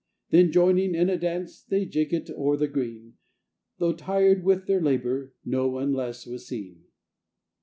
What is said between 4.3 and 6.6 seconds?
with their labour, No one less was